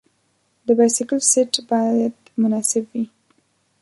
[0.65, 3.05] د بایسکل سیټ باید مناسب وي.